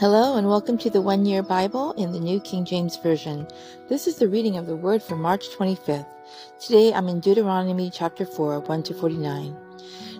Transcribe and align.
Hello 0.00 0.38
and 0.38 0.48
welcome 0.48 0.78
to 0.78 0.88
the 0.88 1.02
One 1.02 1.26
Year 1.26 1.42
Bible 1.42 1.92
in 1.92 2.10
the 2.10 2.18
New 2.18 2.40
King 2.40 2.64
James 2.64 2.96
Version. 2.96 3.46
This 3.90 4.06
is 4.06 4.16
the 4.16 4.28
reading 4.28 4.56
of 4.56 4.66
the 4.66 4.74
Word 4.74 5.02
for 5.02 5.14
March 5.14 5.50
25th. 5.50 6.06
Today 6.58 6.90
I'm 6.94 7.06
in 7.08 7.20
Deuteronomy 7.20 7.90
chapter 7.90 8.24
4, 8.24 8.60
1 8.60 8.82
to 8.84 8.94
49. 8.94 9.54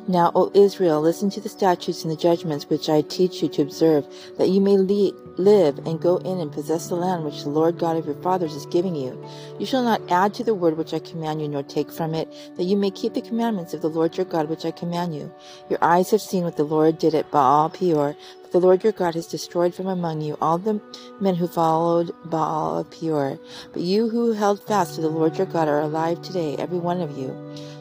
Now, 0.06 0.32
O 0.34 0.50
Israel, 0.52 1.00
listen 1.00 1.30
to 1.30 1.40
the 1.40 1.48
statutes 1.48 2.02
and 2.02 2.12
the 2.12 2.16
judgments 2.16 2.68
which 2.68 2.90
I 2.90 3.00
teach 3.00 3.42
you 3.42 3.48
to 3.48 3.62
observe, 3.62 4.06
that 4.36 4.48
you 4.48 4.60
may 4.60 4.76
live 4.76 5.78
and 5.86 5.98
go 5.98 6.18
in 6.18 6.40
and 6.40 6.52
possess 6.52 6.88
the 6.88 6.96
land 6.96 7.24
which 7.24 7.44
the 7.44 7.48
Lord 7.48 7.78
God 7.78 7.96
of 7.96 8.04
your 8.04 8.16
fathers 8.16 8.54
is 8.54 8.66
giving 8.66 8.94
you. 8.94 9.18
You 9.58 9.64
shall 9.64 9.82
not 9.82 10.02
add 10.10 10.34
to 10.34 10.44
the 10.44 10.54
word 10.54 10.76
which 10.76 10.92
I 10.92 10.98
command 10.98 11.40
you, 11.40 11.48
nor 11.48 11.62
take 11.62 11.90
from 11.90 12.14
it, 12.14 12.30
that 12.56 12.64
you 12.64 12.76
may 12.76 12.90
keep 12.90 13.14
the 13.14 13.22
commandments 13.22 13.72
of 13.72 13.80
the 13.80 13.88
Lord 13.88 14.18
your 14.18 14.26
God 14.26 14.50
which 14.50 14.66
I 14.66 14.72
command 14.72 15.14
you. 15.14 15.32
Your 15.70 15.78
eyes 15.80 16.10
have 16.10 16.20
seen 16.20 16.44
what 16.44 16.58
the 16.58 16.64
Lord 16.64 16.98
did 16.98 17.14
at 17.14 17.30
Baal 17.30 17.70
Peor, 17.70 18.14
the 18.52 18.60
Lord 18.60 18.82
your 18.82 18.92
God 18.92 19.14
has 19.14 19.26
destroyed 19.26 19.74
from 19.74 19.86
among 19.86 20.22
you 20.22 20.36
all 20.40 20.58
the 20.58 20.80
men 21.20 21.36
who 21.36 21.46
followed 21.46 22.12
Baal 22.24 22.78
of 22.78 22.90
Peor. 22.90 23.38
But 23.72 23.82
you 23.82 24.08
who 24.08 24.32
held 24.32 24.66
fast 24.66 24.96
to 24.96 25.00
the 25.00 25.08
Lord 25.08 25.36
your 25.36 25.46
God 25.46 25.68
are 25.68 25.80
alive 25.80 26.20
today, 26.22 26.56
every 26.56 26.78
one 26.78 27.00
of 27.00 27.16
you. 27.16 27.36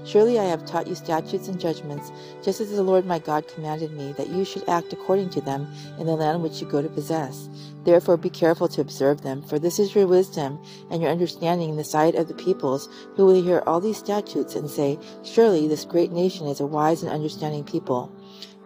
Surely 0.05 0.39
I 0.39 0.45
have 0.45 0.65
taught 0.65 0.87
you 0.87 0.95
statutes 0.95 1.47
and 1.47 1.59
judgments, 1.59 2.11
just 2.43 2.61
as 2.61 2.71
the 2.71 2.83
Lord 2.83 3.05
my 3.05 3.19
God 3.19 3.47
commanded 3.47 3.91
me, 3.91 4.13
that 4.13 4.29
you 4.29 4.45
should 4.45 4.67
act 4.67 4.93
according 4.93 5.29
to 5.31 5.41
them 5.41 5.67
in 5.99 6.05
the 6.05 6.15
land 6.15 6.41
which 6.41 6.61
you 6.61 6.67
go 6.67 6.81
to 6.81 6.89
possess. 6.89 7.49
Therefore 7.83 8.17
be 8.17 8.29
careful 8.29 8.67
to 8.69 8.81
observe 8.81 9.21
them, 9.21 9.41
for 9.41 9.59
this 9.59 9.79
is 9.79 9.93
your 9.95 10.07
wisdom 10.07 10.59
and 10.91 11.01
your 11.01 11.11
understanding 11.11 11.69
in 11.69 11.77
the 11.77 11.83
sight 11.83 12.15
of 12.15 12.27
the 12.27 12.33
peoples, 12.33 12.89
who 13.15 13.25
will 13.25 13.41
hear 13.41 13.63
all 13.65 13.79
these 13.79 13.97
statutes 13.97 14.55
and 14.55 14.69
say, 14.69 14.99
Surely 15.23 15.67
this 15.67 15.85
great 15.85 16.11
nation 16.11 16.47
is 16.47 16.59
a 16.59 16.65
wise 16.65 17.03
and 17.03 17.11
understanding 17.11 17.63
people. 17.63 18.11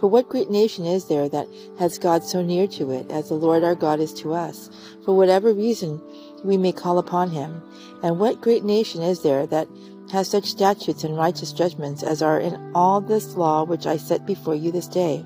For 0.03 0.09
what 0.09 0.27
great 0.27 0.49
nation 0.49 0.85
is 0.85 1.05
there 1.05 1.29
that 1.29 1.47
has 1.79 1.97
God 1.97 2.25
so 2.25 2.41
near 2.41 2.67
to 2.67 2.91
it 2.91 3.09
as 3.09 3.29
the 3.29 3.35
Lord 3.35 3.63
our 3.63 3.73
God 3.73 4.01
is 4.01 4.13
to 4.15 4.33
us, 4.33 4.69
for 5.05 5.15
whatever 5.15 5.53
reason 5.53 6.01
we 6.43 6.57
may 6.57 6.73
call 6.73 6.97
upon 6.97 7.29
him? 7.29 7.61
And 8.03 8.19
what 8.19 8.41
great 8.41 8.65
nation 8.65 9.01
is 9.01 9.21
there 9.21 9.47
that 9.47 9.69
has 10.11 10.27
such 10.27 10.43
statutes 10.43 11.05
and 11.05 11.15
righteous 11.15 11.53
judgments 11.53 12.03
as 12.03 12.21
are 12.21 12.37
in 12.37 12.59
all 12.75 12.99
this 12.99 13.37
law 13.37 13.63
which 13.63 13.87
I 13.87 13.95
set 13.95 14.25
before 14.25 14.55
you 14.55 14.73
this 14.73 14.89
day? 14.89 15.25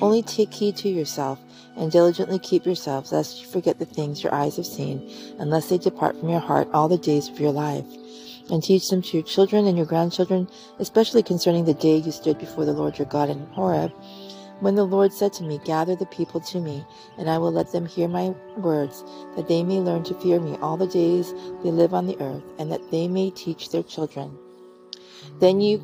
Only 0.00 0.22
take 0.22 0.54
heed 0.54 0.78
to 0.78 0.88
yourself, 0.88 1.38
and 1.76 1.92
diligently 1.92 2.38
keep 2.38 2.64
yourselves, 2.64 3.12
lest 3.12 3.42
you 3.42 3.46
forget 3.46 3.78
the 3.78 3.84
things 3.84 4.24
your 4.24 4.34
eyes 4.34 4.56
have 4.56 4.64
seen, 4.64 5.06
unless 5.38 5.68
they 5.68 5.76
depart 5.76 6.18
from 6.18 6.30
your 6.30 6.40
heart 6.40 6.66
all 6.72 6.88
the 6.88 6.96
days 6.96 7.28
of 7.28 7.38
your 7.38 7.52
life 7.52 7.84
and 8.50 8.62
teach 8.62 8.88
them 8.88 9.02
to 9.02 9.16
your 9.16 9.26
children 9.26 9.66
and 9.66 9.76
your 9.76 9.86
grandchildren, 9.86 10.48
especially 10.78 11.22
concerning 11.22 11.64
the 11.64 11.74
day 11.74 11.96
you 11.96 12.12
stood 12.12 12.38
before 12.38 12.64
the 12.64 12.72
Lord 12.72 12.98
your 12.98 13.06
God 13.06 13.30
in 13.30 13.46
Horeb, 13.46 13.92
when 14.60 14.74
the 14.74 14.84
Lord 14.84 15.12
said 15.12 15.32
to 15.34 15.42
me, 15.42 15.60
Gather 15.64 15.96
the 15.96 16.06
people 16.06 16.40
to 16.40 16.60
me, 16.60 16.84
and 17.18 17.28
I 17.28 17.38
will 17.38 17.52
let 17.52 17.72
them 17.72 17.86
hear 17.86 18.08
my 18.08 18.34
words, 18.56 19.04
that 19.36 19.48
they 19.48 19.62
may 19.62 19.80
learn 19.80 20.04
to 20.04 20.14
fear 20.14 20.40
me 20.40 20.56
all 20.62 20.76
the 20.76 20.86
days 20.86 21.32
they 21.62 21.70
live 21.70 21.92
on 21.92 22.06
the 22.06 22.20
earth, 22.20 22.44
and 22.58 22.70
that 22.70 22.90
they 22.90 23.08
may 23.08 23.30
teach 23.30 23.70
their 23.70 23.82
children. 23.82 24.36
Then 25.40 25.60
you 25.60 25.78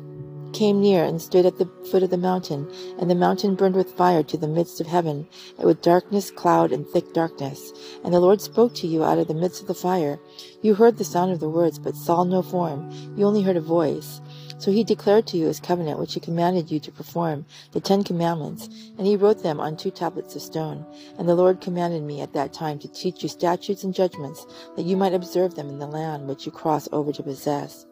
came 0.53 0.81
near 0.81 1.03
and 1.03 1.21
stood 1.21 1.45
at 1.45 1.57
the 1.57 1.69
foot 1.89 2.03
of 2.03 2.09
the 2.09 2.17
mountain, 2.17 2.71
and 2.99 3.09
the 3.09 3.15
mountain 3.15 3.55
burned 3.55 3.75
with 3.75 3.93
fire 3.93 4.23
to 4.23 4.37
the 4.37 4.47
midst 4.47 4.81
of 4.81 4.87
heaven, 4.87 5.27
and 5.57 5.65
with 5.67 5.81
darkness, 5.81 6.31
cloud, 6.31 6.71
and 6.71 6.87
thick 6.87 7.13
darkness. 7.13 7.71
And 8.03 8.13
the 8.13 8.19
Lord 8.19 8.41
spoke 8.41 8.73
to 8.75 8.87
you 8.87 9.03
out 9.03 9.17
of 9.17 9.27
the 9.27 9.33
midst 9.33 9.61
of 9.61 9.67
the 9.67 9.73
fire. 9.73 10.19
You 10.61 10.75
heard 10.75 10.97
the 10.97 11.03
sound 11.03 11.31
of 11.31 11.39
the 11.39 11.49
words, 11.49 11.79
but 11.79 11.95
saw 11.95 12.23
no 12.23 12.41
form. 12.41 12.91
You 13.15 13.25
only 13.25 13.41
heard 13.41 13.57
a 13.57 13.61
voice. 13.61 14.21
So 14.57 14.71
he 14.71 14.83
declared 14.83 15.25
to 15.27 15.37
you 15.37 15.47
his 15.47 15.59
covenant, 15.59 15.97
which 15.97 16.13
he 16.13 16.19
commanded 16.19 16.69
you 16.69 16.79
to 16.81 16.91
perform, 16.91 17.45
the 17.71 17.79
Ten 17.79 18.03
Commandments, 18.03 18.69
and 18.97 19.07
he 19.07 19.15
wrote 19.15 19.41
them 19.41 19.59
on 19.59 19.75
two 19.75 19.89
tablets 19.89 20.35
of 20.35 20.43
stone. 20.43 20.85
And 21.17 21.27
the 21.27 21.33
Lord 21.33 21.61
commanded 21.61 22.03
me 22.03 22.21
at 22.21 22.33
that 22.33 22.53
time 22.53 22.77
to 22.79 22.87
teach 22.87 23.23
you 23.23 23.29
statutes 23.29 23.83
and 23.83 23.93
judgments, 23.93 24.45
that 24.75 24.85
you 24.85 24.95
might 24.95 25.15
observe 25.15 25.55
them 25.55 25.69
in 25.69 25.79
the 25.79 25.87
land 25.87 26.27
which 26.27 26.45
you 26.45 26.51
cross 26.51 26.87
over 26.91 27.11
to 27.11 27.23
possess. 27.23 27.87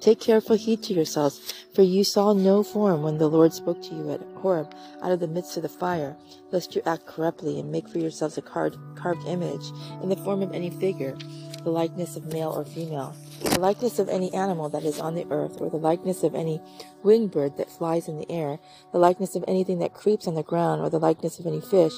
Take 0.00 0.20
careful 0.20 0.56
heed 0.56 0.82
to 0.84 0.94
yourselves, 0.94 1.54
for 1.74 1.82
you 1.82 2.04
saw 2.04 2.32
no 2.32 2.62
form 2.62 3.02
when 3.02 3.18
the 3.18 3.28
Lord 3.28 3.52
spoke 3.52 3.82
to 3.82 3.94
you 3.94 4.10
at 4.10 4.20
Horeb 4.36 4.74
out 5.02 5.12
of 5.12 5.20
the 5.20 5.26
midst 5.26 5.56
of 5.56 5.62
the 5.62 5.68
fire, 5.68 6.16
lest 6.52 6.74
you 6.74 6.82
act 6.84 7.06
corruptly 7.06 7.58
and 7.58 7.72
make 7.72 7.88
for 7.88 7.98
yourselves 7.98 8.36
a 8.38 8.42
carved, 8.42 8.76
carved 8.96 9.26
image 9.26 9.64
in 10.02 10.08
the 10.08 10.16
form 10.16 10.42
of 10.42 10.52
any 10.52 10.70
figure, 10.70 11.16
the 11.62 11.70
likeness 11.70 12.16
of 12.16 12.32
male 12.32 12.50
or 12.50 12.64
female, 12.64 13.16
the 13.40 13.58
likeness 13.58 13.98
of 13.98 14.08
any 14.08 14.32
animal 14.34 14.68
that 14.68 14.84
is 14.84 15.00
on 15.00 15.14
the 15.14 15.26
earth, 15.30 15.60
or 15.60 15.70
the 15.70 15.76
likeness 15.76 16.22
of 16.22 16.34
any 16.34 16.60
winged 17.02 17.30
bird 17.30 17.56
that 17.56 17.70
flies 17.70 18.08
in 18.08 18.18
the 18.18 18.30
air, 18.30 18.58
the 18.92 18.98
likeness 18.98 19.34
of 19.34 19.44
anything 19.48 19.78
that 19.78 19.94
creeps 19.94 20.26
on 20.26 20.34
the 20.34 20.42
ground, 20.42 20.82
or 20.82 20.90
the 20.90 20.98
likeness 20.98 21.38
of 21.38 21.46
any 21.46 21.60
fish 21.60 21.94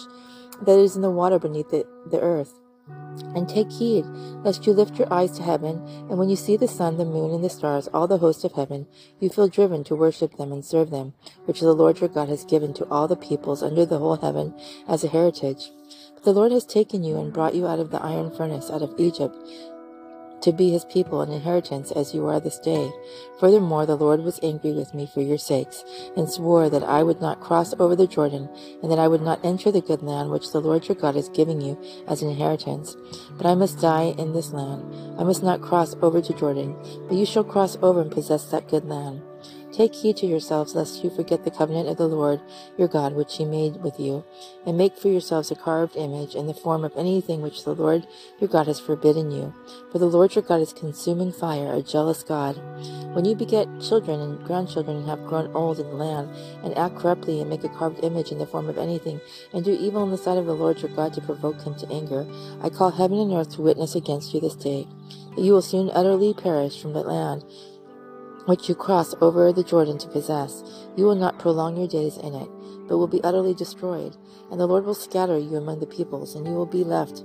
that 0.63 0.79
is 0.79 0.97
in 0.97 1.03
the 1.03 1.11
water 1.11 1.39
beneath 1.39 1.71
the, 1.71 1.85
the 2.11 2.21
earth. 2.21 2.55
And 2.89 3.49
take 3.49 3.71
heed, 3.71 4.05
lest 4.45 4.67
you 4.67 4.73
lift 4.73 4.99
your 4.99 5.13
eyes 5.13 5.33
to 5.33 5.43
heaven, 5.43 5.83
and 6.09 6.19
when 6.19 6.29
you 6.29 6.37
see 6.37 6.57
the 6.57 6.69
sun, 6.69 6.97
the 6.97 7.05
moon, 7.05 7.33
and 7.33 7.43
the 7.43 7.51
stars, 7.51 7.89
all 7.89 8.07
the 8.07 8.19
host 8.19 8.45
of 8.45 8.53
heaven, 8.53 8.87
you 9.19 9.29
feel 9.29 9.49
driven 9.49 9.85
to 9.85 9.97
worship 9.97 10.37
them 10.37 10.53
and 10.53 10.65
serve 10.65 10.91
them, 10.91 11.15
which 11.47 11.61
the 11.61 11.73
Lord 11.73 12.01
your 12.01 12.09
God 12.09 12.29
has 12.29 12.45
given 12.45 12.73
to 12.75 12.87
all 12.91 13.09
the 13.09 13.17
peoples 13.17 13.63
under 13.63 13.85
the 13.85 13.99
whole 13.99 14.17
heaven 14.17 14.55
as 14.87 15.03
a 15.03 15.09
heritage. 15.09 15.71
But 16.15 16.25
the 16.25 16.33
Lord 16.33 16.53
has 16.53 16.65
taken 16.65 17.05
you 17.05 17.19
and 17.19 17.33
brought 17.33 17.55
you 17.55 17.67
out 17.67 17.81
of 17.81 17.91
the 17.91 18.03
iron 18.03 18.31
furnace, 18.35 18.71
out 18.71 18.83
of 18.83 18.95
Egypt, 18.99 19.35
to 20.43 20.53
be 20.53 20.71
his 20.71 20.85
people 20.85 21.21
and 21.21 21.33
inheritance 21.33 21.91
as 21.93 22.15
you 22.15 22.27
are 22.27 22.41
this 22.41 22.59
day. 22.59 22.91
Furthermore, 23.41 23.87
the 23.87 23.97
Lord 23.97 24.23
was 24.23 24.41
angry 24.43 24.73
with 24.73 24.95
me 24.95 25.07
for 25.07 25.21
your 25.21 25.39
sakes, 25.39 25.85
and 26.17 26.31
swore 26.31 26.71
that 26.71 26.83
I 26.83 27.03
would 27.03 27.21
not 27.21 27.41
cross 27.41 27.75
over 27.79 27.97
the 27.97 28.07
Jordan, 28.07 28.49
and 28.83 28.91
that 28.91 28.99
I 28.99 29.09
would 29.09 29.23
not 29.23 29.45
enter 29.45 29.71
the 29.71 29.81
good 29.81 30.03
land 30.03 30.31
which 30.31 30.53
the 30.53 30.61
Lord 30.61 30.89
your 30.89 30.97
God 30.97 31.17
is 31.17 31.29
giving 31.29 31.61
you 31.61 31.81
as 32.07 32.23
an 32.23 32.31
inheritance. 32.31 32.97
But 33.37 33.47
I 33.47 33.55
must 33.55 33.81
die 33.81 34.15
in 34.19 34.33
this 34.33 34.53
land. 34.53 34.95
I 35.19 35.25
must 35.25 35.43
not 35.43 35.63
cross 35.63 35.95
over 36.03 36.21
to 36.21 36.35
Jordan, 36.35 36.77
but 37.09 37.17
you 37.17 37.27
shall 37.27 37.45
cross 37.45 37.77
over 37.83 38.01
and 38.01 38.11
possess 38.11 38.45
that 38.51 38.69
good 38.69 38.85
land. 38.85 39.23
Take 39.77 39.95
heed 39.95 40.17
to 40.19 40.27
yourselves, 40.27 40.75
lest 40.75 41.05
you 41.05 41.11
forget 41.11 41.45
the 41.45 41.51
covenant 41.51 41.91
of 41.91 41.99
the 41.99 42.09
Lord 42.09 42.41
your 42.79 42.89
God 42.89 43.13
which 43.13 43.37
he 43.37 43.45
made 43.45 43.83
with 43.83 44.01
you, 44.01 44.25
and 44.65 44.79
make 44.79 44.97
for 44.97 45.09
yourselves 45.09 45.51
a 45.51 45.55
carved 45.55 45.97
image 45.97 46.35
in 46.35 46.47
the 46.47 46.55
form 46.55 46.83
of 46.83 46.97
anything 46.97 47.43
which 47.43 47.63
the 47.63 47.75
Lord 47.75 48.07
your 48.41 48.49
God 48.49 48.69
has 48.69 48.81
forbidden 48.81 49.31
you. 49.31 49.53
For 49.93 49.99
the 49.99 50.07
Lord 50.07 50.35
your 50.35 50.45
God 50.45 50.63
is 50.63 50.73
consuming 50.73 51.31
fire, 51.31 51.75
a 51.75 51.83
jealous 51.83 52.23
God. 52.23 52.57
When 53.15 53.27
you 53.27 53.35
beget 53.35 53.69
children 53.83 54.19
and 54.19 54.43
grandchildren 54.47 54.97
and 54.97 55.07
have 55.11 55.27
grown 55.27 55.55
old 55.55 55.79
in 55.79 55.91
the 55.91 55.95
land, 55.95 56.31
and 56.65 56.77
act 56.79 56.97
corruptly 56.97 57.43
and 57.43 57.51
make 57.51 57.63
a 57.63 57.69
carved 57.69 58.03
image 58.03 58.33
in 58.33 58.39
the 58.39 58.47
form 58.47 58.71
of 58.71 58.79
anything, 58.79 59.21
and 59.53 59.63
do 59.63 59.73
evil 59.79 60.03
in 60.05 60.11
the 60.11 60.17
sight 60.17 60.39
of 60.39 60.47
the 60.47 60.55
Lord 60.55 60.81
your 60.81 60.97
God 60.97 61.13
to 61.13 61.21
provoke 61.21 61.61
him 61.61 61.75
to 61.75 61.93
anger, 61.93 62.27
I 62.63 62.71
call 62.71 62.93
heaven 62.93 63.19
and 63.19 63.31
earth 63.35 63.57
to 63.57 63.63
witness 63.63 63.95
against 63.95 64.33
you 64.33 64.41
this 64.41 64.57
day, 64.57 64.89
that 65.35 65.43
you 65.43 65.53
will 65.53 65.61
soon 65.61 65.91
utterly 65.93 66.33
perish 66.33 66.81
from 66.81 66.95
the 66.95 67.03
land 67.03 67.45
which 68.47 68.69
you 68.69 68.75
cross 68.75 69.15
over 69.21 69.53
the 69.53 69.63
Jordan 69.63 69.99
to 69.99 70.09
possess. 70.09 70.65
You 70.97 71.05
will 71.05 71.15
not 71.15 71.39
prolong 71.39 71.77
your 71.77 71.89
days 71.89 72.17
in 72.17 72.35
it, 72.35 72.49
but 72.89 72.99
will 72.99 73.07
be 73.09 73.23
utterly 73.23 73.55
destroyed. 73.55 74.17
And 74.51 74.61
the 74.61 74.67
Lord 74.67 74.85
will 74.85 74.95
scatter 74.95 75.39
you 75.39 75.57
among 75.57 75.81
the 75.81 75.87
peoples, 75.87 76.35
and 76.35 76.47
you 76.47 76.55
will 76.55 76.67
be 76.67 76.85
left 76.85 77.25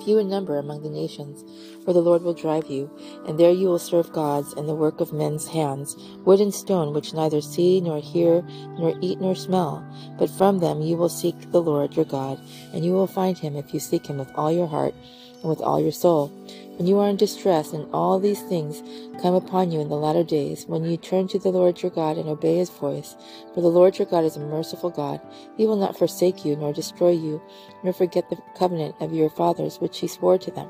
few 0.00 0.18
in 0.18 0.28
number 0.28 0.58
among 0.58 0.82
the 0.82 0.90
nations, 0.90 1.44
where 1.84 1.94
the 1.94 2.00
Lord 2.00 2.22
will 2.22 2.34
drive 2.34 2.66
you, 2.66 2.90
and 3.26 3.38
there 3.38 3.50
you 3.50 3.68
will 3.68 3.78
serve 3.78 4.12
gods 4.12 4.52
and 4.54 4.68
the 4.68 4.74
work 4.74 5.00
of 5.00 5.12
men's 5.12 5.46
hands, 5.46 5.96
wood 6.24 6.40
and 6.40 6.54
stone, 6.54 6.92
which 6.92 7.14
neither 7.14 7.40
see 7.40 7.80
nor 7.80 8.00
hear 8.00 8.42
nor 8.78 8.94
eat 9.00 9.20
nor 9.20 9.34
smell. 9.34 9.84
But 10.18 10.30
from 10.30 10.58
them 10.58 10.82
you 10.82 10.96
will 10.96 11.08
seek 11.08 11.50
the 11.50 11.62
Lord 11.62 11.96
your 11.96 12.04
God, 12.04 12.40
and 12.72 12.84
you 12.84 12.92
will 12.92 13.06
find 13.06 13.38
him 13.38 13.56
if 13.56 13.72
you 13.74 13.80
seek 13.80 14.06
him 14.06 14.18
with 14.18 14.30
all 14.34 14.52
your 14.52 14.66
heart 14.66 14.94
and 15.40 15.48
with 15.48 15.60
all 15.60 15.80
your 15.80 15.92
soul. 15.92 16.28
When 16.76 16.86
you 16.86 16.98
are 17.00 17.10
in 17.10 17.16
distress, 17.16 17.74
and 17.74 17.86
all 17.92 18.18
these 18.18 18.40
things 18.40 18.82
come 19.20 19.34
upon 19.34 19.70
you 19.70 19.80
in 19.80 19.90
the 19.90 19.96
latter 19.96 20.24
days, 20.24 20.64
when 20.66 20.82
you 20.82 20.96
turn 20.96 21.28
to 21.28 21.38
the 21.38 21.50
Lord 21.50 21.82
your 21.82 21.90
God 21.90 22.16
and 22.16 22.26
obey 22.26 22.56
his 22.56 22.70
voice, 22.70 23.16
for 23.54 23.60
the 23.60 23.68
Lord 23.68 23.98
your 23.98 24.06
God 24.06 24.24
is 24.24 24.36
a 24.36 24.40
merciful 24.40 24.88
God, 24.88 25.20
he 25.58 25.66
will 25.66 25.76
not 25.76 25.98
forsake 25.98 26.42
you, 26.42 26.56
nor 26.56 26.72
destroy 26.72 27.10
you, 27.10 27.42
nor 27.84 27.92
forget 27.92 28.30
the 28.30 28.38
covenant 28.58 28.94
of 28.98 29.12
your 29.12 29.28
fathers 29.28 29.78
which 29.78 29.89
he 29.98 30.06
swore 30.06 30.38
to 30.38 30.50
them. 30.50 30.68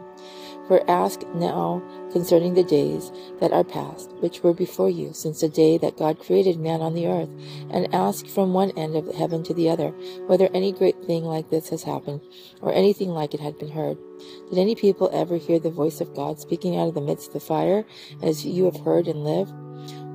For 0.69 0.88
ask 0.88 1.26
now 1.34 1.82
concerning 2.12 2.55
the 2.55 2.62
days 2.62 3.11
that 3.40 3.52
are 3.52 3.64
past, 3.64 4.12
which 4.20 4.43
were 4.43 4.55
before 4.55 4.88
you, 4.88 5.12
since 5.12 5.40
the 5.40 5.49
day 5.49 5.78
that 5.78 5.96
God 5.96 6.20
created 6.20 6.61
man 6.61 6.81
on 6.81 6.94
the 6.94 7.08
earth, 7.08 7.31
and 7.70 7.93
ask 7.93 8.26
from 8.26 8.52
one 8.52 8.70
end 8.78 8.94
of 8.94 9.12
heaven 9.14 9.43
to 9.44 9.55
the 9.55 9.69
other, 9.69 9.88
whether 10.26 10.49
any 10.55 10.70
great 10.70 11.02
thing 11.05 11.25
like 11.25 11.50
this 11.50 11.70
has 11.70 11.82
happened, 11.82 12.20
or 12.61 12.72
anything 12.72 13.11
like 13.11 13.34
it 13.34 13.40
had 13.40 13.58
been 13.58 13.70
heard. 13.70 13.99
Did 14.49 14.58
any 14.58 14.75
people 14.76 15.11
ever 15.12 15.37
hear 15.38 15.58
the 15.58 15.70
voice 15.70 16.00
of 16.00 16.14
God 16.14 16.38
speaking 16.38 16.76
out 16.76 16.88
of 16.88 16.94
the 16.94 17.00
midst 17.00 17.28
of 17.28 17.32
the 17.34 17.40
fire, 17.40 17.84
as 18.22 18.46
you 18.46 18.64
have 18.67 18.81
heard 18.81 19.08
and 19.08 19.25
lived? 19.25 19.52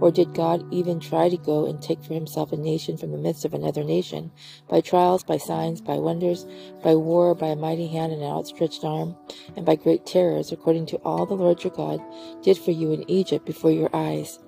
Or 0.01 0.12
did 0.12 0.33
God 0.33 0.65
even 0.74 1.00
try 1.00 1.30
to 1.30 1.38
go 1.38 1.65
and 1.65 1.81
take 1.81 2.03
for 2.03 2.13
himself 2.13 2.51
a 2.51 2.57
nation 2.57 2.97
from 2.97 3.12
the 3.12 3.18
midst 3.18 3.45
of 3.45 3.53
another 3.53 3.83
nation, 3.83 4.31
by 4.69 4.81
trials, 4.81 5.24
by 5.24 5.38
signs, 5.38 5.81
by 5.81 5.97
wonders, 5.97 6.45
by 6.83 6.95
war, 6.95 7.33
by 7.33 7.47
a 7.47 7.56
mighty 7.56 7.88
hand 7.88 8.12
and 8.12 8.21
an 8.21 8.30
outstretched 8.30 8.83
arm, 8.83 9.15
and 9.56 9.65
by 9.65 9.75
great 9.75 10.06
terrors, 10.06 10.51
according 10.51 10.86
to 10.88 10.97
all 10.97 11.25
the 11.25 11.36
Lord 11.36 11.63
your 11.63 11.74
God 11.74 12.01
did 12.44 12.57
for 12.57 12.71
you 12.71 12.92
in 12.92 13.09
Egypt 13.09 13.45
before 13.45 13.71
your 13.71 13.89
eyes? 13.94 14.39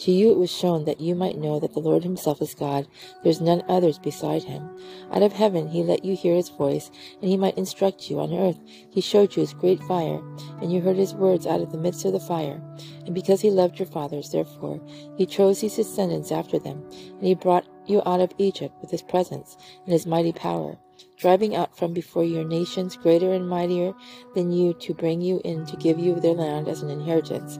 To 0.00 0.10
you 0.10 0.30
it 0.30 0.38
was 0.38 0.50
shown 0.50 0.84
that 0.84 1.00
you 1.00 1.14
might 1.14 1.38
know 1.38 1.60
that 1.60 1.74
the 1.74 1.80
Lord 1.80 2.02
himself 2.02 2.42
is 2.42 2.54
God. 2.54 2.86
There 3.22 3.30
is 3.30 3.40
none 3.40 3.62
others 3.68 3.98
beside 3.98 4.44
him. 4.44 4.68
Out 5.12 5.22
of 5.22 5.32
heaven 5.32 5.68
he 5.68 5.82
let 5.82 6.04
you 6.04 6.16
hear 6.16 6.34
his 6.34 6.48
voice, 6.48 6.90
and 7.20 7.30
he 7.30 7.36
might 7.36 7.58
instruct 7.58 8.10
you. 8.10 8.20
On 8.20 8.32
earth 8.32 8.58
he 8.90 9.00
showed 9.00 9.36
you 9.36 9.40
his 9.40 9.54
great 9.54 9.82
fire, 9.84 10.20
and 10.60 10.72
you 10.72 10.80
heard 10.80 10.96
his 10.96 11.14
words 11.14 11.46
out 11.46 11.60
of 11.60 11.72
the 11.72 11.78
midst 11.78 12.04
of 12.04 12.12
the 12.12 12.20
fire. 12.20 12.60
And 13.06 13.14
because 13.14 13.40
he 13.40 13.50
loved 13.50 13.78
your 13.78 13.86
fathers, 13.86 14.30
therefore 14.30 14.80
he 15.16 15.26
chose 15.26 15.60
his 15.60 15.76
descendants 15.76 16.32
after 16.32 16.58
them, 16.58 16.84
and 16.90 17.26
he 17.26 17.34
brought 17.34 17.66
you 17.86 18.02
out 18.06 18.20
of 18.20 18.32
Egypt 18.38 18.74
with 18.80 18.90
his 18.90 19.02
presence 19.02 19.56
and 19.84 19.92
his 19.92 20.06
mighty 20.06 20.32
power 20.32 20.78
driving 21.22 21.54
out 21.54 21.76
from 21.76 21.92
before 21.92 22.24
your 22.24 22.44
nations 22.44 22.96
greater 22.96 23.32
and 23.32 23.48
mightier 23.48 23.92
than 24.34 24.50
you 24.50 24.74
to 24.74 24.92
bring 24.92 25.20
you 25.20 25.40
in 25.44 25.64
to 25.66 25.76
give 25.76 25.98
you 25.98 26.18
their 26.18 26.34
land 26.34 26.66
as 26.66 26.82
an 26.82 26.90
inheritance, 26.90 27.58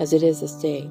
as 0.00 0.12
it 0.12 0.22
is 0.22 0.40
this 0.40 0.54
day. 0.56 0.90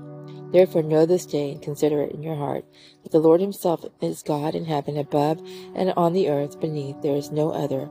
Therefore 0.53 0.83
know 0.83 1.07
this 1.07 1.25
day 1.25 1.51
and 1.51 1.61
consider 1.63 2.03
it 2.03 2.11
in 2.11 2.21
your 2.21 2.35
heart 2.35 2.63
that 3.01 3.11
the 3.11 3.19
Lord 3.19 3.41
himself 3.41 3.83
is 4.01 4.21
God 4.21 4.53
in 4.53 4.65
heaven 4.65 4.97
above 4.97 5.41
and 5.73 5.91
on 5.97 6.13
the 6.13 6.29
earth 6.29 6.61
beneath 6.61 7.01
there 7.01 7.15
is 7.15 7.31
no 7.31 7.51
other. 7.51 7.89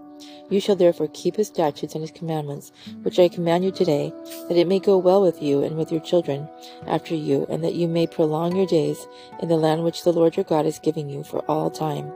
You 0.48 0.60
shall 0.60 0.76
therefore 0.76 1.08
keep 1.12 1.34
his 1.34 1.48
statutes 1.48 1.94
and 1.94 2.02
his 2.02 2.12
commandments, 2.12 2.70
which 3.02 3.18
I 3.18 3.28
command 3.28 3.64
you 3.64 3.72
today, 3.72 4.12
that 4.48 4.56
it 4.56 4.68
may 4.68 4.78
go 4.78 4.96
well 4.96 5.20
with 5.20 5.42
you 5.42 5.64
and 5.64 5.76
with 5.76 5.90
your 5.90 6.00
children 6.02 6.48
after 6.86 7.16
you, 7.16 7.46
and 7.50 7.64
that 7.64 7.74
you 7.74 7.88
may 7.88 8.06
prolong 8.06 8.54
your 8.54 8.66
days 8.66 9.08
in 9.40 9.48
the 9.48 9.56
land 9.56 9.82
which 9.82 10.04
the 10.04 10.12
Lord 10.12 10.36
your 10.36 10.44
God 10.44 10.64
is 10.64 10.78
giving 10.78 11.08
you 11.08 11.24
for 11.24 11.40
all 11.50 11.68
time. 11.68 12.12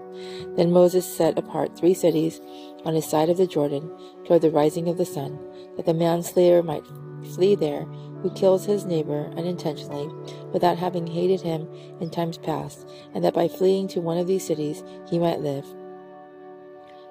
Then 0.56 0.70
Moses 0.70 1.04
set 1.04 1.36
apart 1.36 1.76
three 1.76 1.94
cities 1.94 2.40
on 2.84 2.94
his 2.94 3.08
side 3.08 3.30
of 3.30 3.36
the 3.36 3.48
Jordan 3.48 3.90
toward 4.24 4.42
the 4.42 4.50
rising 4.50 4.88
of 4.88 4.96
the 4.96 5.06
sun, 5.06 5.40
that 5.76 5.86
the 5.86 5.94
manslayer 5.94 6.62
might 6.62 6.86
flee 7.34 7.56
there 7.56 7.86
who 8.22 8.30
kills 8.30 8.64
his 8.64 8.84
neighbor 8.84 9.30
unintentionally 9.36 10.08
without 10.52 10.78
having 10.78 11.06
hated 11.06 11.40
him 11.40 11.68
in 12.00 12.10
times 12.10 12.38
past, 12.38 12.88
and 13.14 13.24
that 13.24 13.34
by 13.34 13.48
fleeing 13.48 13.88
to 13.88 14.00
one 14.00 14.18
of 14.18 14.26
these 14.26 14.46
cities 14.46 14.82
he 15.08 15.18
might 15.18 15.40
live. 15.40 15.66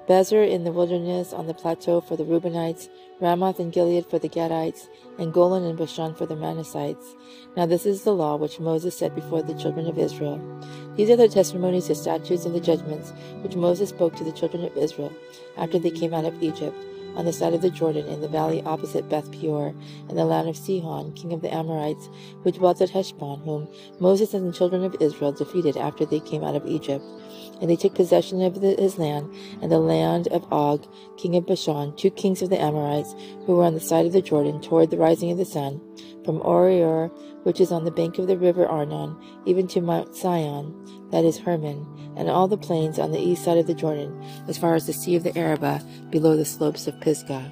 Bezer 0.07 0.47
in 0.47 0.63
the 0.63 0.71
wilderness 0.71 1.33
on 1.33 1.47
the 1.47 1.53
plateau 1.55 1.99
for 1.99 2.15
the 2.15 2.23
Reubenites, 2.23 2.89
Ramoth 3.19 3.59
and 3.59 3.73
Gilead 3.73 4.05
for 4.05 4.19
the 4.19 4.29
Gadites, 4.29 4.87
and 5.17 5.33
Golan 5.33 5.63
and 5.63 5.77
Bashan 5.79 6.13
for 6.13 6.27
the 6.27 6.35
Manassites. 6.35 7.15
Now 7.57 7.65
this 7.65 7.87
is 7.87 8.03
the 8.03 8.13
law 8.13 8.35
which 8.35 8.59
Moses 8.59 8.95
set 8.95 9.15
before 9.15 9.41
the 9.41 9.55
children 9.55 9.87
of 9.87 9.97
Israel. 9.97 10.39
These 10.95 11.09
are 11.09 11.15
the 11.15 11.27
testimonies, 11.27 11.87
the 11.87 11.95
statutes, 11.95 12.45
and 12.45 12.53
the 12.53 12.59
judgments 12.59 13.13
which 13.41 13.55
Moses 13.55 13.89
spoke 13.89 14.15
to 14.17 14.23
the 14.23 14.31
children 14.31 14.63
of 14.63 14.77
Israel 14.77 15.11
after 15.57 15.79
they 15.79 15.91
came 15.91 16.13
out 16.13 16.25
of 16.25 16.43
Egypt 16.43 16.77
on 17.15 17.25
the 17.25 17.33
side 17.33 17.53
of 17.53 17.61
the 17.61 17.69
Jordan 17.69 18.07
in 18.07 18.21
the 18.21 18.27
valley 18.27 18.61
opposite 18.63 19.09
Beth 19.09 19.31
Peor, 19.31 19.73
in 20.09 20.15
the 20.15 20.25
land 20.25 20.49
of 20.49 20.57
Sihon, 20.57 21.13
king 21.13 21.33
of 21.33 21.41
the 21.41 21.53
Amorites, 21.53 22.09
who 22.43 22.51
dwelt 22.51 22.81
at 22.81 22.89
Heshbon, 22.89 23.39
whom 23.41 23.67
Moses 23.99 24.33
and 24.33 24.47
the 24.47 24.57
children 24.57 24.83
of 24.83 24.95
Israel 24.99 25.31
defeated 25.31 25.77
after 25.77 26.05
they 26.05 26.19
came 26.19 26.43
out 26.43 26.55
of 26.55 26.65
Egypt. 26.65 27.03
And 27.61 27.69
they 27.69 27.75
took 27.77 27.95
possession 27.95 28.41
of 28.41 28.59
the, 28.59 28.75
his 28.75 28.97
land 28.97 29.33
and 29.61 29.71
the 29.71 29.79
land 29.79 30.27
of 30.27 30.51
Og, 30.51 30.85
king 31.17 31.35
of 31.35 31.45
Bashan, 31.45 31.95
two 31.95 32.11
kings 32.11 32.41
of 32.41 32.49
the 32.49 32.61
Amorites, 32.61 33.15
who 33.45 33.55
were 33.55 33.63
on 33.63 33.73
the 33.73 33.79
side 33.79 34.05
of 34.05 34.13
the 34.13 34.21
Jordan 34.21 34.61
toward 34.61 34.91
the 34.91 34.97
rising 34.97 35.31
of 35.31 35.37
the 35.37 35.45
sun, 35.45 35.79
from 36.25 36.39
Aroer, 36.39 37.11
which 37.43 37.61
is 37.61 37.71
on 37.71 37.85
the 37.85 37.91
bank 37.91 38.17
of 38.17 38.27
the 38.27 38.37
river 38.37 38.65
Arnon, 38.65 39.15
even 39.45 39.67
to 39.67 39.79
Mount 39.79 40.15
Sion, 40.15 40.73
that 41.11 41.23
is 41.23 41.37
Hermon, 41.37 41.85
and 42.17 42.29
all 42.29 42.47
the 42.47 42.57
plains 42.57 42.97
on 42.97 43.11
the 43.11 43.19
east 43.19 43.43
side 43.45 43.57
of 43.57 43.67
the 43.67 43.75
Jordan, 43.75 44.19
as 44.47 44.57
far 44.57 44.73
as 44.73 44.87
the 44.87 44.93
sea 44.93 45.15
of 45.15 45.23
the 45.23 45.37
Arabah, 45.37 45.81
below 46.09 46.35
the 46.35 46.43
slopes 46.43 46.87
of 46.87 46.99
Pisgah. 46.99 47.51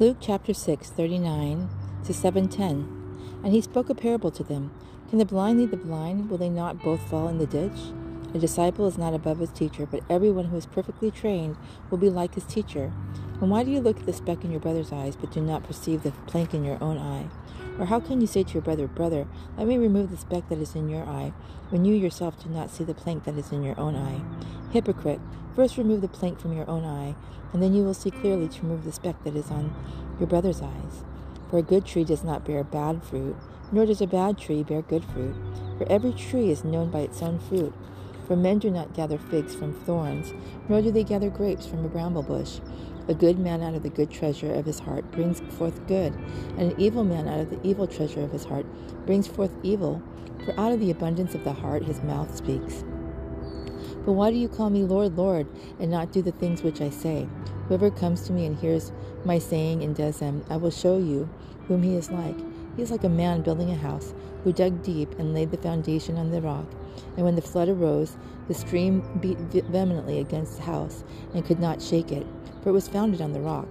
Luke 0.00 0.16
chapter 0.20 0.52
6, 0.52 0.90
39 0.90 1.68
to 2.04 2.12
710. 2.12 3.03
And 3.44 3.52
he 3.52 3.60
spoke 3.60 3.90
a 3.90 3.94
parable 3.94 4.30
to 4.32 4.42
them. 4.42 4.72
Can 5.10 5.18
the 5.18 5.26
blind 5.26 5.60
lead 5.60 5.70
the 5.70 5.76
blind? 5.76 6.30
Will 6.30 6.38
they 6.38 6.48
not 6.48 6.82
both 6.82 7.08
fall 7.08 7.28
in 7.28 7.38
the 7.38 7.46
ditch? 7.46 7.92
A 8.34 8.38
disciple 8.38 8.86
is 8.86 8.98
not 8.98 9.14
above 9.14 9.38
his 9.38 9.50
teacher, 9.50 9.86
but 9.86 10.02
everyone 10.10 10.46
who 10.46 10.56
is 10.56 10.66
perfectly 10.66 11.10
trained 11.10 11.56
will 11.88 11.98
be 11.98 12.10
like 12.10 12.34
his 12.34 12.44
teacher. 12.44 12.90
And 13.40 13.50
why 13.50 13.62
do 13.62 13.70
you 13.70 13.80
look 13.80 14.00
at 14.00 14.06
the 14.06 14.12
speck 14.12 14.42
in 14.44 14.50
your 14.50 14.60
brother's 14.60 14.92
eyes, 14.92 15.14
but 15.14 15.30
do 15.30 15.40
not 15.40 15.62
perceive 15.62 16.02
the 16.02 16.10
plank 16.26 16.54
in 16.54 16.64
your 16.64 16.82
own 16.82 16.98
eye? 16.98 17.28
Or 17.78 17.86
how 17.86 18.00
can 18.00 18.20
you 18.20 18.26
say 18.26 18.42
to 18.42 18.52
your 18.54 18.62
brother, 18.62 18.86
Brother, 18.86 19.26
let 19.58 19.66
me 19.66 19.76
remove 19.76 20.10
the 20.10 20.16
speck 20.16 20.48
that 20.48 20.58
is 20.58 20.74
in 20.74 20.88
your 20.88 21.04
eye, 21.04 21.32
when 21.68 21.84
you 21.84 21.94
yourself 21.94 22.42
do 22.42 22.48
not 22.48 22.70
see 22.70 22.82
the 22.82 22.94
plank 22.94 23.24
that 23.24 23.36
is 23.36 23.52
in 23.52 23.62
your 23.62 23.78
own 23.78 23.94
eye? 23.94 24.22
Hypocrite, 24.72 25.20
first 25.54 25.76
remove 25.76 26.00
the 26.00 26.08
plank 26.08 26.40
from 26.40 26.56
your 26.56 26.68
own 26.68 26.84
eye, 26.84 27.14
and 27.52 27.62
then 27.62 27.74
you 27.74 27.84
will 27.84 27.94
see 27.94 28.10
clearly 28.10 28.48
to 28.48 28.62
remove 28.62 28.84
the 28.84 28.92
speck 28.92 29.22
that 29.24 29.36
is 29.36 29.50
on 29.50 29.74
your 30.18 30.28
brother's 30.28 30.62
eyes. 30.62 31.04
For 31.50 31.58
a 31.58 31.62
good 31.62 31.84
tree 31.84 32.04
does 32.04 32.24
not 32.24 32.44
bear 32.44 32.64
bad 32.64 33.02
fruit, 33.02 33.36
nor 33.70 33.86
does 33.86 34.00
a 34.00 34.06
bad 34.06 34.38
tree 34.38 34.62
bear 34.62 34.82
good 34.82 35.04
fruit. 35.04 35.34
For 35.78 35.90
every 35.90 36.12
tree 36.12 36.50
is 36.50 36.64
known 36.64 36.90
by 36.90 37.00
its 37.00 37.22
own 37.22 37.38
fruit. 37.38 37.74
For 38.26 38.36
men 38.36 38.58
do 38.58 38.70
not 38.70 38.94
gather 38.94 39.18
figs 39.18 39.54
from 39.54 39.74
thorns, 39.74 40.32
nor 40.68 40.80
do 40.80 40.90
they 40.90 41.04
gather 41.04 41.28
grapes 41.28 41.66
from 41.66 41.84
a 41.84 41.88
bramble 41.88 42.22
bush. 42.22 42.60
A 43.06 43.14
good 43.14 43.38
man 43.38 43.62
out 43.62 43.74
of 43.74 43.82
the 43.82 43.90
good 43.90 44.10
treasure 44.10 44.54
of 44.54 44.64
his 44.64 44.78
heart 44.78 45.10
brings 45.10 45.40
forth 45.58 45.86
good, 45.86 46.14
and 46.56 46.72
an 46.72 46.80
evil 46.80 47.04
man 47.04 47.28
out 47.28 47.40
of 47.40 47.50
the 47.50 47.60
evil 47.62 47.86
treasure 47.86 48.22
of 48.22 48.32
his 48.32 48.44
heart 48.44 48.64
brings 49.04 49.26
forth 49.26 49.52
evil. 49.62 50.02
For 50.44 50.58
out 50.58 50.72
of 50.72 50.80
the 50.80 50.90
abundance 50.90 51.34
of 51.34 51.44
the 51.44 51.52
heart 51.52 51.84
his 51.84 52.02
mouth 52.02 52.34
speaks. 52.34 52.82
But 54.04 54.12
why 54.12 54.30
do 54.30 54.36
you 54.36 54.48
call 54.48 54.70
me 54.70 54.84
Lord, 54.84 55.16
Lord, 55.16 55.46
and 55.78 55.90
not 55.90 56.12
do 56.12 56.22
the 56.22 56.32
things 56.32 56.62
which 56.62 56.80
I 56.80 56.90
say? 56.90 57.28
Whoever 57.68 57.90
comes 57.90 58.22
to 58.22 58.32
me 58.32 58.46
and 58.46 58.56
hears 58.56 58.92
my 59.24 59.38
saying 59.38 59.82
and 59.82 59.96
does 59.96 60.18
them, 60.18 60.44
I 60.50 60.56
will 60.56 60.70
show 60.70 60.98
you 60.98 61.28
whom 61.66 61.82
he 61.82 61.96
is 61.96 62.10
like. 62.10 62.36
He 62.76 62.82
is 62.82 62.90
like 62.90 63.04
a 63.04 63.08
man 63.08 63.42
building 63.42 63.70
a 63.70 63.76
house, 63.76 64.12
who 64.42 64.52
dug 64.52 64.82
deep 64.82 65.18
and 65.18 65.32
laid 65.32 65.50
the 65.50 65.56
foundation 65.56 66.18
on 66.18 66.30
the 66.30 66.42
rock. 66.42 66.66
And 67.16 67.24
when 67.24 67.36
the 67.36 67.42
flood 67.42 67.68
arose, 67.68 68.16
the 68.48 68.54
stream 68.54 69.02
beat 69.20 69.38
vehemently 69.38 70.18
against 70.18 70.56
the 70.56 70.62
house, 70.64 71.04
and 71.32 71.44
could 71.44 71.60
not 71.60 71.80
shake 71.80 72.12
it, 72.12 72.26
for 72.62 72.68
it 72.70 72.72
was 72.72 72.88
founded 72.88 73.22
on 73.22 73.32
the 73.32 73.40
rock. 73.40 73.68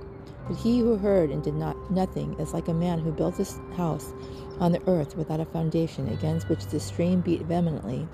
But 0.48 0.58
he 0.58 0.80
who 0.80 0.98
heard 0.98 1.30
and 1.30 1.44
did 1.44 1.54
not 1.54 1.92
nothing 1.92 2.34
is 2.40 2.54
like 2.54 2.68
a 2.68 2.74
man 2.74 3.00
who 3.00 3.12
built 3.12 3.38
his 3.38 3.60
house 3.76 4.12
on 4.60 4.72
the 4.72 4.82
earth 4.88 5.16
without 5.16 5.40
a 5.40 5.46
foundation, 5.46 6.10
against 6.10 6.50
which 6.50 6.66
the 6.66 6.80
stream 6.80 7.22
beat 7.22 7.44
vehemently, 7.44 8.08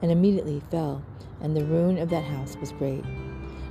and 0.00 0.12
immediately 0.12 0.62
fell, 0.70 1.02
and 1.40 1.56
the 1.56 1.64
ruin 1.64 1.98
of 1.98 2.10
that 2.10 2.24
house 2.24 2.56
was 2.60 2.72
great. 2.72 3.04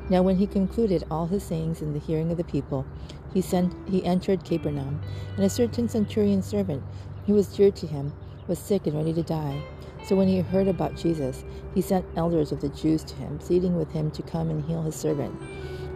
Now 0.10 0.22
when 0.22 0.38
he 0.38 0.48
concluded 0.48 1.05
all 1.10 1.27
his 1.27 1.43
sayings 1.43 1.81
in 1.81 1.93
the 1.93 2.00
hearing 2.00 2.31
of 2.31 2.38
the 2.38 2.43
people, 2.43 2.86
he 3.33 3.41
sent 3.41 3.74
he 3.88 4.03
entered 4.05 4.43
Capernaum, 4.43 5.01
and 5.36 5.45
a 5.45 5.50
certain 5.50 5.88
centurion 5.89 6.41
servant, 6.41 6.83
who 7.25 7.33
was 7.33 7.48
dear 7.48 7.72
to 7.72 7.88
him, 7.88 8.13
was 8.48 8.60
sick 8.60 8.86
and 8.86 8.95
ready 8.95 9.13
to 9.13 9.24
die. 9.24 9.63
So 10.05 10.15
when 10.17 10.27
he 10.27 10.39
heard 10.39 10.67
about 10.67 10.98
Jesus, 10.98 11.45
he 11.74 11.81
sent 11.81 12.05
elders 12.17 12.51
of 12.51 12.60
the 12.60 12.69
Jews 12.69 13.03
to 13.05 13.15
him, 13.15 13.39
pleading 13.39 13.77
with 13.77 13.91
him 13.91 14.12
to 14.12 14.22
come 14.22 14.50
and 14.50 14.63
heal 14.65 14.81
his 14.81 14.95
servant. 14.95 15.33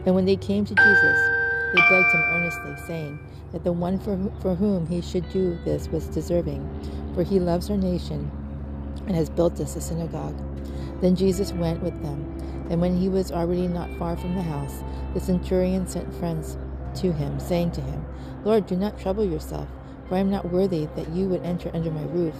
And 0.05 0.15
when 0.15 0.25
they 0.25 0.37
came 0.37 0.63
to 0.65 0.73
Jesus, 0.73 1.29
they 1.73 1.81
begged 1.89 2.13
him 2.13 2.21
earnestly, 2.29 2.75
saying 2.87 3.19
that 3.51 3.65
the 3.65 3.73
one 3.73 3.99
for, 3.99 4.17
for 4.41 4.55
whom 4.55 4.87
he 4.87 5.01
should 5.01 5.29
do 5.29 5.57
this 5.65 5.89
was 5.89 6.07
deserving, 6.07 6.63
for 7.13 7.23
he 7.23 7.39
loves 7.39 7.69
our 7.69 7.75
nation 7.75 8.31
and 9.05 9.15
has 9.15 9.29
built 9.29 9.59
us 9.59 9.75
a 9.75 9.81
synagogue. 9.81 10.37
Then 11.01 11.15
Jesus 11.15 11.51
went 11.51 11.83
with 11.83 12.01
them, 12.01 12.56
and 12.69 12.81
when 12.81 12.97
he 12.97 13.09
was 13.09 13.31
already 13.31 13.67
not 13.67 13.89
far 13.97 14.17
from 14.17 14.35
the 14.35 14.41
house, 14.41 14.83
the 15.13 15.19
centurion 15.19 15.87
sent 15.87 16.13
friends 16.15 16.57
to 16.95 17.11
him, 17.11 17.39
saying 17.39 17.71
to 17.71 17.81
him, 17.81 18.05
Lord, 18.43 18.65
do 18.65 18.75
not 18.75 18.99
trouble 18.99 19.25
yourself 19.25 19.67
for 20.07 20.15
I 20.15 20.19
am 20.19 20.31
not 20.31 20.51
worthy 20.51 20.87
that 20.95 21.09
you 21.09 21.27
would 21.27 21.43
enter 21.43 21.69
under 21.73 21.91
my 21.91 22.03
roof. 22.03 22.35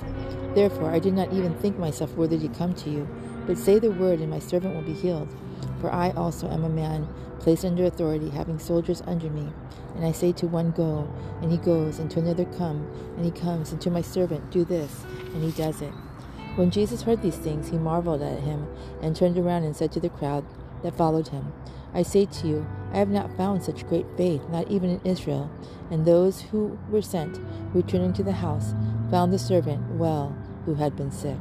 Therefore 0.56 0.90
I 0.90 1.00
did 1.00 1.14
not 1.14 1.34
even 1.34 1.54
think 1.56 1.78
myself 1.78 2.16
worthy 2.16 2.40
to 2.40 2.48
come 2.50 2.74
to 2.76 2.90
you, 2.90 3.08
but 3.46 3.58
say 3.58 3.80
the 3.80 3.92
word, 3.92 4.20
and 4.20 4.30
my 4.30 4.40
servant 4.40 4.76
will 4.76 4.84
be 4.84 4.94
healed. 4.94 5.34
For 5.82 5.92
I 5.92 6.12
also 6.12 6.50
am 6.50 6.64
a 6.64 6.70
man 6.70 7.08
placed 7.40 7.66
under 7.66 7.86
authority, 7.86 8.30
having 8.30 8.60
soldiers 8.60 9.04
under 9.06 9.30
me. 9.30 9.52
And 9.96 10.06
I 10.06 10.12
say 10.12 10.32
to 10.34 10.48
one, 10.48 10.72
Go, 10.72 11.12
and 11.42 11.52
he 11.52 11.58
goes, 11.58 12.00
and 12.00 12.10
to 12.12 12.20
another, 12.20 12.46
Come, 12.46 12.88
and 13.16 13.26
he 13.26 13.32
comes, 13.32 13.72
and 13.72 13.82
to 13.82 13.92
my 13.92 14.02
servant, 14.02 14.50
Do 14.52 14.64
this, 14.64 15.04
and 15.34 15.44
he 15.44 15.52
does 15.52 15.82
it. 15.82 15.94
When 16.58 16.72
Jesus 16.72 17.04
heard 17.04 17.22
these 17.22 17.38
things, 17.38 17.70
he 17.70 17.78
marveled 17.78 18.24
at 18.24 18.40
him, 18.40 18.66
and 19.00 19.16
turned 19.16 19.38
around 19.38 19.64
and 19.64 19.76
said 19.76 19.92
to 19.92 20.00
the 20.00 20.10
crowd 20.10 20.44
that 20.82 20.98
followed 20.98 21.28
him, 21.28 21.54
I 21.94 22.02
say 22.02 22.26
to 22.26 22.48
you, 22.48 22.68
I 22.92 22.98
have 22.98 23.10
not 23.10 23.38
found 23.38 23.62
such 23.62 23.88
great 23.88 24.08
faith, 24.18 24.42
not 24.50 24.68
even 24.68 24.90
in 24.90 25.02
Israel. 25.06 25.52
And 25.92 26.04
those 26.04 26.42
who 26.42 26.80
were 26.90 27.04
sent, 27.04 27.40
returning 27.76 28.12
to 28.14 28.24
the 28.24 28.32
house, 28.32 28.74
found 29.12 29.32
the 29.32 29.38
servant 29.38 29.88
well 29.98 30.36
who 30.66 30.74
had 30.74 30.96
been 30.96 31.12
sick. 31.12 31.38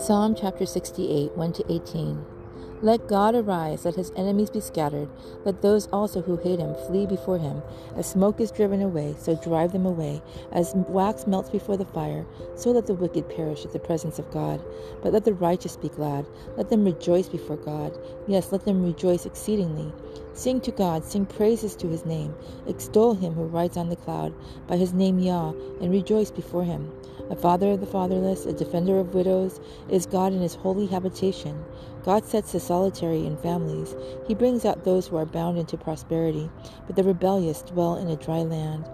Psalm 0.00 0.34
chapter 0.34 0.66
68, 0.66 1.36
1 1.36 1.52
to 1.52 1.72
18. 1.72 2.33
Let 2.82 3.08
God 3.08 3.34
arise, 3.34 3.84
let 3.84 3.94
his 3.94 4.12
enemies 4.16 4.50
be 4.50 4.60
scattered, 4.60 5.08
let 5.44 5.62
those 5.62 5.86
also 5.86 6.20
who 6.20 6.36
hate 6.36 6.58
him 6.58 6.74
flee 6.86 7.06
before 7.06 7.38
him. 7.38 7.62
As 7.96 8.06
smoke 8.06 8.40
is 8.40 8.50
driven 8.50 8.82
away, 8.82 9.14
so 9.18 9.36
drive 9.36 9.72
them 9.72 9.86
away. 9.86 10.20
As 10.52 10.74
wax 10.74 11.26
melts 11.26 11.48
before 11.50 11.76
the 11.76 11.86
fire, 11.86 12.26
so 12.56 12.72
let 12.72 12.86
the 12.86 12.94
wicked 12.94 13.28
perish 13.30 13.64
at 13.64 13.72
the 13.72 13.78
presence 13.78 14.18
of 14.18 14.30
God. 14.30 14.62
But 15.02 15.12
let 15.12 15.24
the 15.24 15.32
righteous 15.32 15.76
be 15.76 15.88
glad, 15.88 16.26
let 16.56 16.68
them 16.68 16.84
rejoice 16.84 17.28
before 17.28 17.56
God. 17.56 17.96
Yes, 18.26 18.52
let 18.52 18.64
them 18.64 18.84
rejoice 18.84 19.24
exceedingly. 19.24 19.92
Sing 20.34 20.60
to 20.62 20.72
God, 20.72 21.04
sing 21.04 21.26
praises 21.26 21.76
to 21.76 21.88
his 21.88 22.04
name. 22.04 22.34
Extol 22.66 23.14
him 23.14 23.34
who 23.34 23.44
rides 23.44 23.76
on 23.76 23.88
the 23.88 23.96
cloud, 23.96 24.34
by 24.66 24.76
his 24.76 24.92
name 24.92 25.20
Yah, 25.20 25.52
and 25.80 25.92
rejoice 25.92 26.32
before 26.32 26.64
him. 26.64 26.90
A 27.30 27.36
father 27.36 27.70
of 27.70 27.80
the 27.80 27.86
fatherless, 27.86 28.44
a 28.44 28.52
defender 28.52 28.98
of 28.98 29.14
widows, 29.14 29.60
is 29.88 30.04
God 30.04 30.32
in 30.32 30.40
his 30.40 30.56
holy 30.56 30.86
habitation. 30.86 31.64
God 32.04 32.26
sets 32.26 32.52
the 32.52 32.60
solitary 32.60 33.24
in 33.24 33.38
families. 33.38 33.96
He 34.26 34.34
brings 34.34 34.66
out 34.66 34.84
those 34.84 35.06
who 35.06 35.16
are 35.16 35.24
bound 35.24 35.56
into 35.56 35.78
prosperity, 35.78 36.50
but 36.86 36.96
the 36.96 37.02
rebellious 37.02 37.62
dwell 37.62 37.96
in 37.96 38.08
a 38.08 38.16
dry 38.16 38.40
land. 38.40 38.86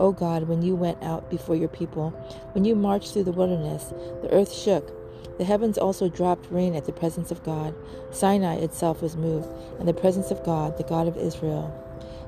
O 0.00 0.12
God, 0.12 0.48
when 0.48 0.62
you 0.62 0.74
went 0.74 1.02
out 1.02 1.30
before 1.30 1.56
your 1.56 1.68
people, 1.68 2.10
when 2.52 2.64
you 2.64 2.74
marched 2.74 3.12
through 3.12 3.24
the 3.24 3.32
wilderness, 3.32 3.92
the 4.22 4.32
earth 4.32 4.52
shook. 4.52 4.90
The 5.36 5.44
heavens 5.44 5.76
also 5.76 6.08
dropped 6.08 6.50
rain 6.50 6.74
at 6.74 6.86
the 6.86 6.92
presence 6.92 7.30
of 7.30 7.44
God. 7.44 7.74
Sinai 8.12 8.54
itself 8.54 9.02
was 9.02 9.16
moved, 9.16 9.48
and 9.78 9.86
the 9.86 9.92
presence 9.92 10.30
of 10.30 10.42
God, 10.44 10.78
the 10.78 10.84
God 10.84 11.06
of 11.06 11.18
Israel. 11.18 11.80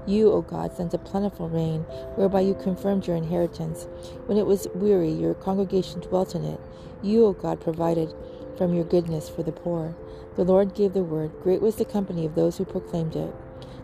You, 0.06 0.32
O 0.32 0.42
God, 0.42 0.76
sent 0.76 0.94
a 0.94 0.98
plentiful 0.98 1.48
rain, 1.48 1.80
whereby 2.14 2.40
you 2.42 2.54
confirmed 2.54 3.06
your 3.06 3.16
inheritance. 3.16 3.88
When 4.26 4.38
it 4.38 4.46
was 4.46 4.68
weary, 4.74 5.10
your 5.10 5.34
congregation 5.34 6.00
dwelt 6.00 6.34
in 6.34 6.44
it. 6.44 6.60
You, 7.02 7.26
O 7.26 7.32
God, 7.32 7.60
provided 7.60 8.12
from 8.56 8.74
your 8.74 8.84
goodness 8.84 9.28
for 9.28 9.42
the 9.42 9.52
poor. 9.52 9.94
The 10.36 10.44
Lord 10.44 10.74
gave 10.74 10.92
the 10.92 11.04
word. 11.04 11.32
Great 11.42 11.62
was 11.62 11.76
the 11.76 11.84
company 11.84 12.26
of 12.26 12.34
those 12.34 12.58
who 12.58 12.64
proclaimed 12.64 13.16
it. 13.16 13.34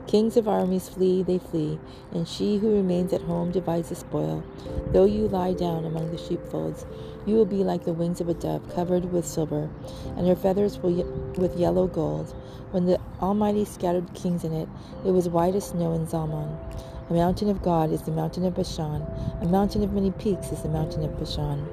Kings 0.06 0.36
of 0.36 0.48
armies 0.48 0.88
flee, 0.88 1.22
they 1.22 1.38
flee, 1.38 1.78
and 2.12 2.26
she 2.26 2.58
who 2.58 2.74
remains 2.74 3.12
at 3.12 3.22
home 3.22 3.52
divides 3.52 3.88
the 3.88 3.94
spoil. 3.94 4.42
Though 4.88 5.04
you 5.04 5.28
lie 5.28 5.54
down 5.54 5.84
among 5.84 6.10
the 6.10 6.18
sheepfolds, 6.18 6.84
you 7.24 7.36
will 7.36 7.46
be 7.46 7.62
like 7.62 7.84
the 7.84 7.92
wings 7.92 8.20
of 8.20 8.28
a 8.28 8.34
dove 8.34 8.68
covered 8.74 9.12
with 9.12 9.24
silver, 9.24 9.70
and 10.16 10.26
her 10.26 10.34
feathers 10.34 10.78
will 10.78 11.04
with 11.36 11.56
yellow 11.56 11.86
gold. 11.86 12.34
When 12.72 12.86
the 12.86 13.00
Almighty 13.20 13.64
scattered 13.64 14.12
kings 14.12 14.44
in 14.44 14.52
it, 14.52 14.68
it 15.06 15.12
was 15.12 15.28
white 15.28 15.54
as 15.54 15.68
snow 15.68 15.94
in 15.94 16.06
Zalmon. 16.06 16.58
A 17.08 17.14
mountain 17.14 17.48
of 17.48 17.62
God 17.62 17.92
is 17.92 18.02
the 18.02 18.10
mountain 18.10 18.44
of 18.44 18.54
Bashan, 18.54 19.06
a 19.40 19.46
mountain 19.46 19.84
of 19.84 19.92
many 19.92 20.10
peaks 20.10 20.50
is 20.50 20.62
the 20.62 20.68
mountain 20.68 21.04
of 21.04 21.18
Bashan. 21.18 21.68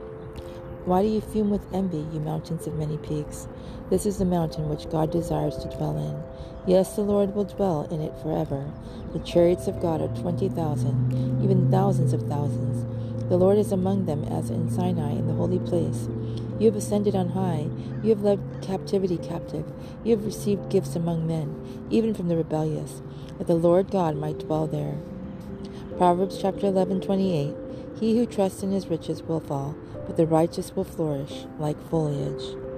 Why 0.89 1.03
do 1.03 1.07
you 1.07 1.21
fume 1.21 1.51
with 1.51 1.71
envy, 1.71 1.99
you 2.11 2.19
mountains 2.19 2.65
of 2.65 2.73
many 2.73 2.97
peaks? 2.97 3.47
This 3.91 4.07
is 4.07 4.17
the 4.17 4.25
mountain 4.25 4.69
which 4.69 4.89
God 4.89 5.11
desires 5.11 5.55
to 5.57 5.69
dwell 5.69 5.95
in. 5.95 6.23
Yes, 6.65 6.95
the 6.95 7.03
Lord 7.03 7.35
will 7.35 7.43
dwell 7.43 7.87
in 7.91 8.01
it 8.01 8.17
forever. 8.23 8.65
The 9.13 9.19
chariots 9.19 9.67
of 9.67 9.79
God 9.79 10.01
are 10.01 10.07
twenty 10.19 10.49
thousand, 10.49 11.43
even 11.43 11.69
thousands 11.69 12.11
of 12.11 12.23
thousands. 12.23 12.87
The 13.29 13.37
Lord 13.37 13.59
is 13.59 13.71
among 13.71 14.07
them 14.07 14.23
as 14.23 14.49
in 14.49 14.71
Sinai 14.71 15.11
in 15.11 15.27
the 15.27 15.35
holy 15.35 15.59
place. 15.59 16.09
You 16.57 16.65
have 16.65 16.75
ascended 16.75 17.13
on 17.13 17.29
high. 17.29 17.69
You 18.01 18.09
have 18.09 18.23
led 18.23 18.39
captivity 18.63 19.17
captive. 19.17 19.71
You 20.03 20.15
have 20.17 20.25
received 20.25 20.71
gifts 20.71 20.95
among 20.95 21.27
men, 21.27 21.85
even 21.91 22.15
from 22.15 22.29
the 22.29 22.35
rebellious, 22.35 23.03
that 23.37 23.45
the 23.45 23.53
Lord 23.53 23.91
God 23.91 24.15
might 24.15 24.39
dwell 24.39 24.65
there. 24.65 24.97
Proverbs 25.99 26.39
chapter 26.41 26.65
11, 26.65 27.01
28. 27.01 27.53
He 27.99 28.17
who 28.17 28.25
trusts 28.25 28.63
in 28.63 28.71
his 28.71 28.87
riches 28.87 29.21
will 29.21 29.39
fall, 29.39 29.75
but 30.09 30.17
the 30.17 30.25
righteous 30.25 30.75
will 30.75 30.83
flourish 30.83 31.45
like 31.59 31.77
foliage. 31.87 32.68